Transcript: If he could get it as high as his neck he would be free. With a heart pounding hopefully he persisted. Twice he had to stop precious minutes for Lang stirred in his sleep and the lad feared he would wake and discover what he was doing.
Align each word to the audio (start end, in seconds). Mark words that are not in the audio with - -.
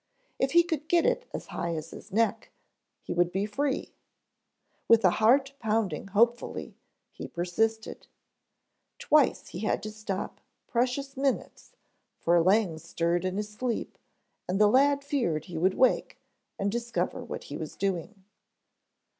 If 0.39 0.53
he 0.53 0.63
could 0.63 0.87
get 0.87 1.05
it 1.05 1.27
as 1.31 1.45
high 1.53 1.75
as 1.75 1.91
his 1.91 2.11
neck 2.11 2.49
he 3.03 3.13
would 3.13 3.31
be 3.31 3.45
free. 3.45 3.93
With 4.87 5.05
a 5.05 5.11
heart 5.21 5.53
pounding 5.59 6.07
hopefully 6.07 6.75
he 7.11 7.27
persisted. 7.27 8.07
Twice 8.97 9.49
he 9.49 9.59
had 9.59 9.83
to 9.83 9.91
stop 9.91 10.41
precious 10.65 11.15
minutes 11.15 11.73
for 12.17 12.41
Lang 12.41 12.79
stirred 12.79 13.25
in 13.25 13.37
his 13.37 13.49
sleep 13.49 13.95
and 14.49 14.59
the 14.59 14.65
lad 14.65 15.03
feared 15.03 15.45
he 15.45 15.57
would 15.59 15.75
wake 15.75 16.17
and 16.57 16.71
discover 16.71 17.23
what 17.23 17.43
he 17.43 17.55
was 17.55 17.75
doing. 17.75 18.23